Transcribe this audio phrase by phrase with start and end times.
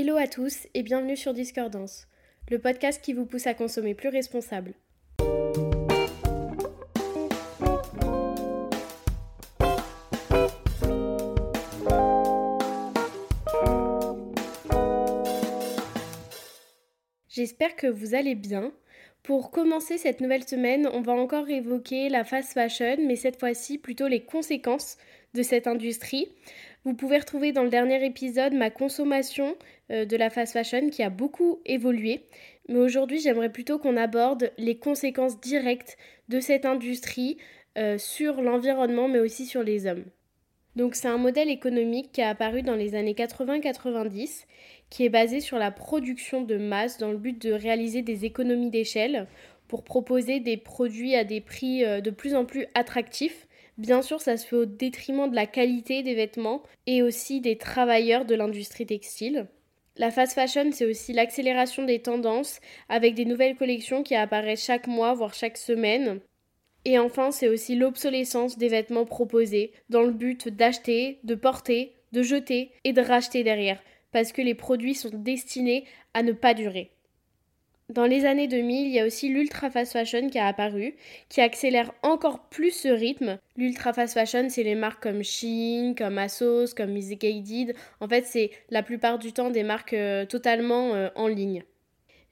[0.00, 2.06] Hello à tous et bienvenue sur Discordance,
[2.50, 4.74] le podcast qui vous pousse à consommer plus responsable.
[17.28, 18.70] J'espère que vous allez bien.
[19.24, 23.78] Pour commencer cette nouvelle semaine, on va encore évoquer la fast fashion, mais cette fois-ci
[23.78, 24.96] plutôt les conséquences
[25.34, 26.28] de cette industrie.
[26.84, 29.56] Vous pouvez retrouver dans le dernier épisode ma consommation
[29.90, 32.26] euh, de la fast fashion qui a beaucoup évolué.
[32.68, 35.96] Mais aujourd'hui, j'aimerais plutôt qu'on aborde les conséquences directes
[36.28, 37.38] de cette industrie
[37.76, 40.04] euh, sur l'environnement, mais aussi sur les hommes.
[40.76, 44.44] Donc c'est un modèle économique qui a apparu dans les années 80-90
[44.90, 48.70] qui est basé sur la production de masse dans le but de réaliser des économies
[48.70, 49.26] d'échelle
[49.66, 53.47] pour proposer des produits à des prix euh, de plus en plus attractifs.
[53.78, 57.56] Bien sûr, ça se fait au détriment de la qualité des vêtements et aussi des
[57.56, 59.46] travailleurs de l'industrie textile.
[59.96, 64.86] La fast fashion, c'est aussi l'accélération des tendances avec des nouvelles collections qui apparaissent chaque
[64.86, 66.20] mois, voire chaque semaine.
[66.84, 72.22] Et enfin, c'est aussi l'obsolescence des vêtements proposés dans le but d'acheter, de porter, de
[72.22, 73.80] jeter et de racheter derrière
[74.12, 76.90] parce que les produits sont destinés à ne pas durer.
[77.88, 80.94] Dans les années 2000, il y a aussi l'ultra fast fashion qui a apparu,
[81.30, 83.38] qui accélère encore plus ce rythme.
[83.56, 87.74] L'ultra fast fashion, c'est les marques comme Shein, comme Asos, comme Misguided.
[88.00, 91.64] En fait, c'est la plupart du temps des marques euh, totalement euh, en ligne.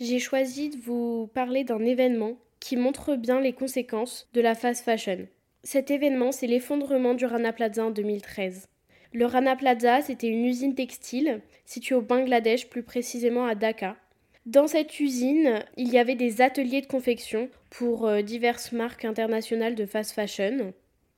[0.00, 4.84] J'ai choisi de vous parler d'un événement qui montre bien les conséquences de la fast
[4.84, 5.28] fashion.
[5.62, 8.66] Cet événement, c'est l'effondrement du Rana Plaza en 2013.
[9.12, 13.96] Le Rana Plaza, c'était une usine textile située au Bangladesh, plus précisément à Dhaka.
[14.46, 19.74] Dans cette usine, il y avait des ateliers de confection pour euh, diverses marques internationales
[19.74, 20.74] de fast fashion.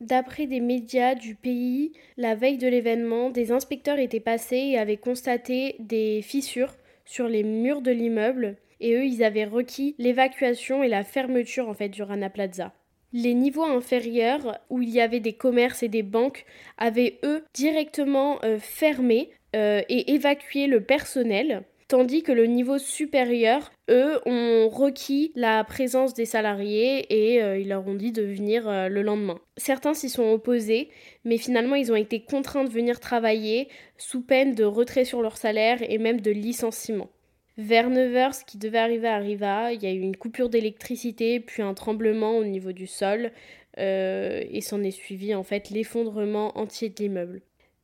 [0.00, 4.96] D'après des médias du pays, la veille de l'événement, des inspecteurs étaient passés et avaient
[4.96, 10.88] constaté des fissures sur les murs de l'immeuble et eux, ils avaient requis l'évacuation et
[10.88, 12.72] la fermeture en fait du Rana Plaza.
[13.12, 16.44] Les niveaux inférieurs, où il y avait des commerces et des banques,
[16.76, 23.72] avaient eux directement euh, fermé euh, et évacué le personnel, tandis que le niveau supérieur,
[23.90, 28.64] eux, ont requis la présence des salariés et euh, ils leur ont dit de venir
[28.88, 29.40] le lendemain.
[29.56, 30.90] Certains s'y sont opposés,
[31.24, 35.36] mais finalement ils ont été contraints de venir travailler sous peine de retrait sur leur
[35.36, 37.10] salaire et même de licenciement.
[37.58, 39.72] Vers 9h, ce qui devait arriver arriva.
[39.72, 43.32] Il y a eu une coupure d'électricité, puis un tremblement au niveau du sol,
[43.78, 47.42] euh, et s'en est suivi en fait l'effondrement entier de l'immeuble.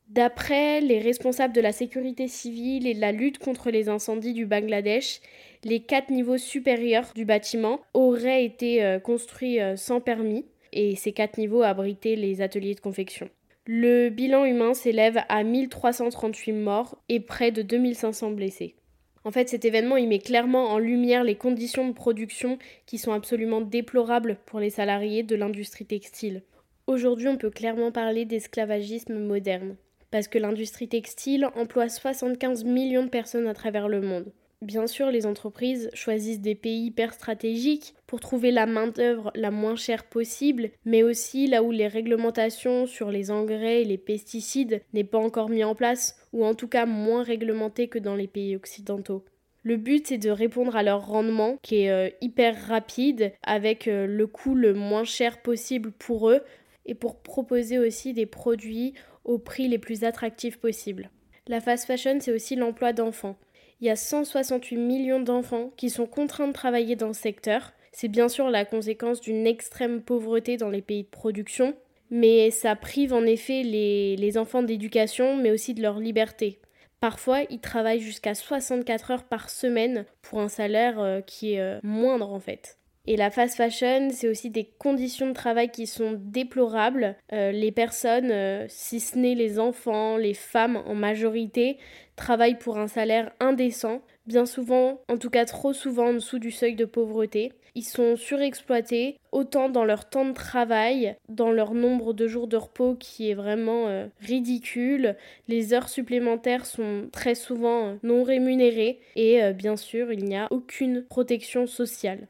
[0.09, 4.45] D'après les responsables de la sécurité civile et de la lutte contre les incendies du
[4.45, 5.19] Bangladesh,
[5.63, 11.11] les quatre niveaux supérieurs du bâtiment auraient été euh, construits euh, sans permis, et ces
[11.11, 13.29] quatre niveaux abritaient les ateliers de confection.
[13.65, 18.75] Le bilan humain s'élève à 1338 morts et près de 2500 blessés.
[19.23, 23.11] En fait, cet événement, il met clairement en lumière les conditions de production qui sont
[23.11, 26.43] absolument déplorables pour les salariés de l'industrie textile.
[26.85, 29.77] Aujourd'hui, on peut clairement parler d'esclavagisme moderne,
[30.11, 34.31] parce que l'industrie textile emploie 75 millions de personnes à travers le monde.
[34.61, 39.75] Bien sûr, les entreprises choisissent des pays hyper stratégiques pour trouver la main-d'œuvre la moins
[39.75, 45.03] chère possible, mais aussi là où les réglementations sur les engrais et les pesticides n'est
[45.03, 48.55] pas encore mis en place, ou en tout cas moins réglementées que dans les pays
[48.55, 49.23] occidentaux.
[49.61, 54.05] Le but c'est de répondre à leur rendement qui est euh, hyper rapide avec euh,
[54.05, 56.41] le coût le moins cher possible pour eux
[56.85, 58.93] et pour proposer aussi des produits
[59.25, 61.09] aux prix les plus attractifs possibles.
[61.47, 63.35] La fast fashion c'est aussi l'emploi d'enfants
[63.81, 67.73] il y a 168 millions d'enfants qui sont contraints de travailler dans ce secteur.
[67.91, 71.75] C'est bien sûr la conséquence d'une extrême pauvreté dans les pays de production,
[72.09, 76.59] mais ça prive en effet les, enfants d'éducation, mais aussi de leur liberté.
[77.01, 81.79] Parfois, ils travaillent jusqu'à 64 heures par semaine pour un salaire euh, qui est euh,
[81.83, 82.79] moindre en fait.
[83.07, 87.15] Et la fast fashion, c'est aussi des conditions de travail qui sont déplorables.
[87.33, 91.77] Euh, les personnes, euh, si ce n'est les enfants, les femmes en majorité,
[92.15, 96.49] travaillent pour un salaire indécent, bien souvent, en tout cas trop souvent en dessous du
[96.49, 97.53] seuil de pauvreté.
[97.75, 102.57] Ils sont surexploités, autant dans leur temps de travail, dans leur nombre de jours de
[102.57, 105.15] repos qui est vraiment euh, ridicule.
[105.47, 111.03] Les heures supplémentaires sont très souvent non rémunérées et bien sûr, il n'y a aucune
[111.03, 112.27] protection sociale.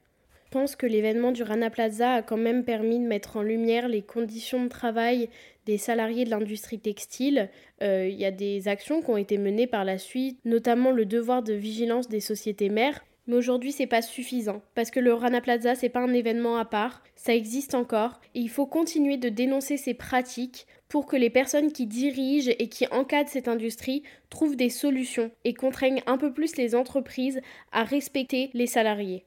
[0.55, 4.01] Pense que l'événement du Rana Plaza a quand même permis de mettre en lumière les
[4.01, 5.27] conditions de travail
[5.65, 7.49] des salariés de l'industrie textile.
[7.83, 11.05] Euh, il y a des actions qui ont été menées par la suite, notamment le
[11.05, 13.03] devoir de vigilance des sociétés mères.
[13.27, 16.63] Mais aujourd'hui, c'est pas suffisant parce que le Rana Plaza, c'est pas un événement à
[16.63, 21.29] part, ça existe encore et il faut continuer de dénoncer ces pratiques pour que les
[21.29, 26.31] personnes qui dirigent et qui encadrent cette industrie trouvent des solutions et contraignent un peu
[26.31, 27.41] plus les entreprises
[27.73, 29.25] à respecter les salariés.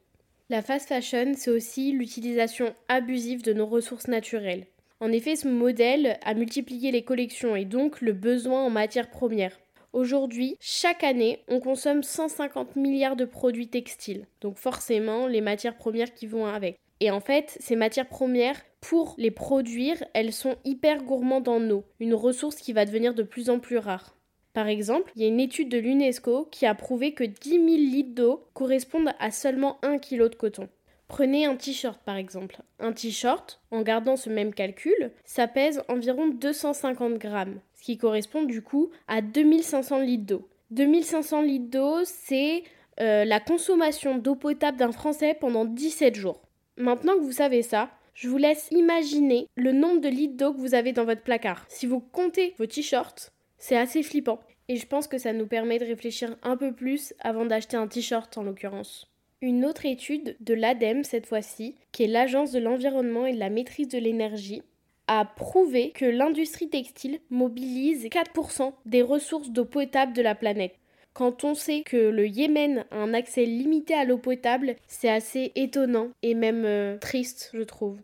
[0.51, 4.65] La fast fashion, c'est aussi l'utilisation abusive de nos ressources naturelles.
[4.99, 9.61] En effet, ce modèle a multiplié les collections et donc le besoin en matières premières.
[9.93, 14.25] Aujourd'hui, chaque année, on consomme 150 milliards de produits textiles.
[14.41, 16.79] Donc forcément, les matières premières qui vont avec.
[17.01, 21.85] Et en fait, ces matières premières, pour les produire, elles sont hyper gourmandes en eau,
[22.01, 24.18] une ressource qui va devenir de plus en plus rare.
[24.55, 27.65] Par exemple, il y a une étude de l'UNESCO qui a prouvé que 10 000
[27.67, 30.69] litres d'eau correspondent à seulement 1 kg de coton.
[31.09, 32.61] Prenez un t-shirt par exemple.
[32.79, 38.43] Un t-shirt, en gardant ce même calcul, ça pèse environ 250 grammes, ce qui correspond
[38.43, 40.49] du coup à 2500 litres d'eau.
[40.71, 42.63] 2500 litres d'eau, c'est
[43.01, 46.43] euh, la consommation d'eau potable d'un Français pendant 17 jours.
[46.77, 50.59] Maintenant que vous savez ça, je vous laisse imaginer le nombre de litres d'eau que
[50.59, 51.65] vous avez dans votre placard.
[51.69, 54.41] Si vous comptez vos t-shirts, c'est assez flippant.
[54.69, 57.87] Et je pense que ça nous permet de réfléchir un peu plus avant d'acheter un
[57.87, 59.11] t-shirt en l'occurrence.
[59.41, 63.51] Une autre étude de l'ADEME cette fois-ci, qui est l'Agence de l'environnement et de la
[63.51, 64.63] maîtrise de l'énergie,
[65.07, 70.75] a prouvé que l'industrie textile mobilise 4% des ressources d'eau potable de la planète.
[71.15, 75.53] Quand on sait que le Yémen a un accès limité à l'eau potable, c'est assez
[75.57, 77.99] étonnant et même euh, triste, je trouve.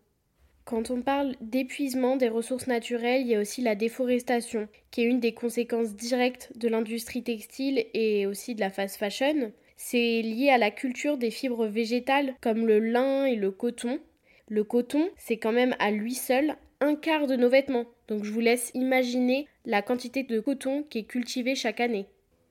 [0.65, 5.05] Quand on parle d'épuisement des ressources naturelles, il y a aussi la déforestation, qui est
[5.05, 9.53] une des conséquences directes de l'industrie textile et aussi de la fast fashion.
[9.77, 13.99] C'est lié à la culture des fibres végétales comme le lin et le coton.
[14.49, 17.87] Le coton, c'est quand même à lui seul un quart de nos vêtements.
[18.09, 22.07] Donc je vous laisse imaginer la quantité de coton qui est cultivé chaque année.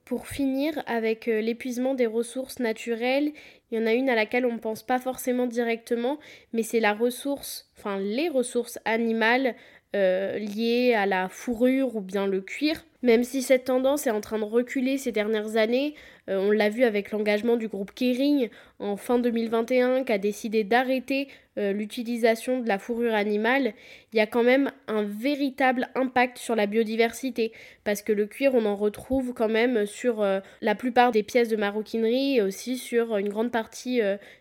[0.06, 3.32] Pour finir avec euh, l'épuisement des ressources naturelles,
[3.74, 6.20] il y en a une à laquelle on ne pense pas forcément directement,
[6.54, 9.56] mais c'est la ressource, enfin les ressources animales
[9.96, 12.84] euh, liées à la fourrure ou bien le cuir.
[13.04, 15.94] Même si cette tendance est en train de reculer ces dernières années,
[16.32, 18.50] euh, on l'a vu avec l'engagement du groupe Kering
[18.80, 21.28] en fin 2021 qui a décidé d'arrêter
[21.60, 23.74] euh, l'utilisation de la fourrure animale,
[24.14, 27.52] il y a quand même un véritable impact sur la biodiversité
[27.84, 30.26] parce que le cuir on en retrouve quand même sur
[30.62, 33.63] la plupart des pièces de maroquinerie et aussi sur une grande partie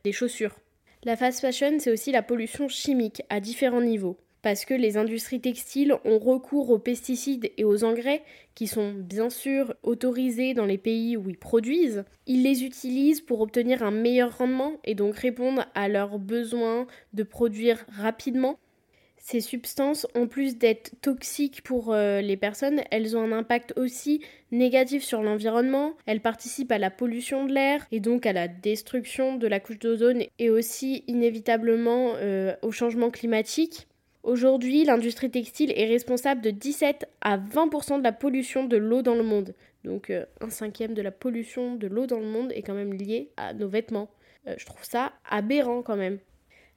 [0.05, 0.57] des chaussures.
[1.05, 5.41] La fast fashion, c'est aussi la pollution chimique à différents niveaux parce que les industries
[5.41, 8.23] textiles ont recours aux pesticides et aux engrais
[8.55, 12.05] qui sont bien sûr autorisés dans les pays où ils produisent.
[12.27, 17.23] Ils les utilisent pour obtenir un meilleur rendement et donc répondre à leurs besoins de
[17.23, 18.59] produire rapidement.
[19.25, 24.21] Ces substances, en plus d'être toxiques pour euh, les personnes, elles ont un impact aussi
[24.51, 25.95] négatif sur l'environnement.
[26.07, 29.79] Elles participent à la pollution de l'air et donc à la destruction de la couche
[29.79, 33.87] d'ozone et aussi inévitablement euh, au changement climatique.
[34.25, 39.15] Aujourd'hui, l'industrie textile est responsable de 17 à 20% de la pollution de l'eau dans
[39.15, 39.55] le monde.
[39.85, 42.93] Donc euh, un cinquième de la pollution de l'eau dans le monde est quand même
[42.93, 44.11] lié à nos vêtements.
[44.45, 46.19] Je trouve ça aberrant quand même.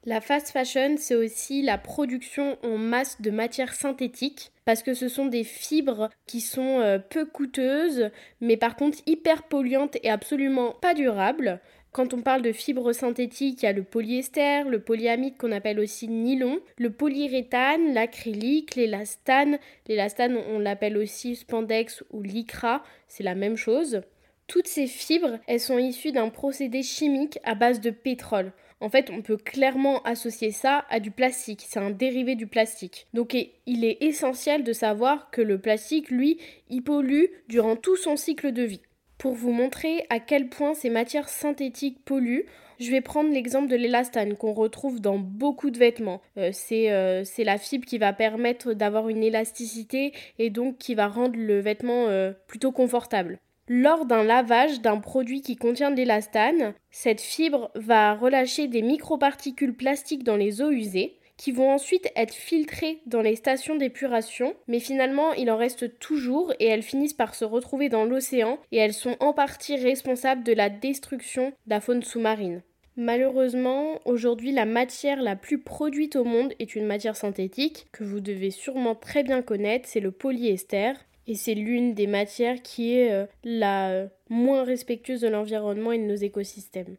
[0.08, 5.08] La fast fashion, c'est aussi la production en masse de matières synthétiques, parce que ce
[5.08, 8.10] sont des fibres qui sont euh, peu coûteuses,
[8.40, 11.60] mais par contre hyper polluantes et absolument pas durables.
[11.90, 15.80] Quand on parle de fibres synthétiques, il y a le polyester, le polyamide qu'on appelle
[15.80, 19.58] aussi nylon, le polyuréthane, l'acrylique, l'élastane.
[19.88, 24.02] L'élastane, on l'appelle aussi spandex ou lycra, c'est la même chose.
[24.46, 28.52] Toutes ces fibres, elles sont issues d'un procédé chimique à base de pétrole.
[28.80, 31.64] En fait, on peut clairement associer ça à du plastique.
[31.66, 33.06] C'est un dérivé du plastique.
[33.14, 36.38] Donc il est essentiel de savoir que le plastique, lui,
[36.68, 38.82] il pollue durant tout son cycle de vie.
[39.18, 42.44] Pour vous montrer à quel point ces matières synthétiques polluent,
[42.78, 46.20] je vais prendre l'exemple de l'élastane qu'on retrouve dans beaucoup de vêtements.
[46.36, 51.08] Euh, euh, c'est la fibre qui va permettre d'avoir une élasticité et donc qui va
[51.08, 53.38] rendre le vêtement euh, plutôt confortable.
[53.68, 59.74] Lors d'un lavage d'un produit qui contient de l'élastane, cette fibre va relâcher des microparticules
[59.74, 64.78] plastiques dans les eaux usées qui vont ensuite être filtrées dans les stations d'épuration, mais
[64.78, 68.94] finalement il en reste toujours et elles finissent par se retrouver dans l'océan et elles
[68.94, 72.62] sont en partie responsables de la destruction de la faune sous-marine.
[72.96, 78.20] Malheureusement, aujourd'hui, la matière la plus produite au monde est une matière synthétique que vous
[78.20, 80.94] devez sûrement très bien connaître, c'est le polyester.
[81.26, 85.98] Et c'est l'une des matières qui est euh, la euh, moins respectueuse de l'environnement et
[85.98, 86.96] de nos écosystèmes.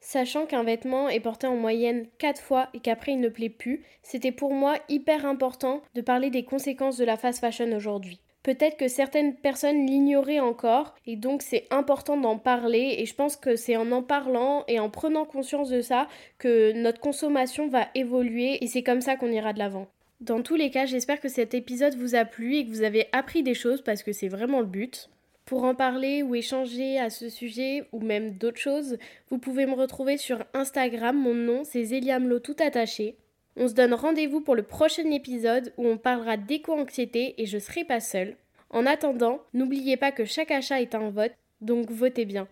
[0.00, 3.82] Sachant qu'un vêtement est porté en moyenne 4 fois et qu'après il ne plaît plus,
[4.02, 8.20] c'était pour moi hyper important de parler des conséquences de la fast fashion aujourd'hui.
[8.42, 13.36] Peut-être que certaines personnes l'ignoraient encore et donc c'est important d'en parler et je pense
[13.36, 17.88] que c'est en en parlant et en prenant conscience de ça que notre consommation va
[17.94, 19.86] évoluer et c'est comme ça qu'on ira de l'avant.
[20.20, 23.08] Dans tous les cas, j'espère que cet épisode vous a plu et que vous avez
[23.12, 25.10] appris des choses parce que c'est vraiment le but.
[25.44, 28.96] Pour en parler ou échanger à ce sujet ou même d'autres choses,
[29.28, 31.16] vous pouvez me retrouver sur Instagram.
[31.16, 33.16] Mon nom c'est Zéliamlo tout attaché.
[33.56, 37.84] On se donne rendez-vous pour le prochain épisode où on parlera d'éco-anxiété et je serai
[37.84, 38.36] pas seule.
[38.70, 42.48] En attendant, n'oubliez pas que chaque achat est un vote, donc votez bien.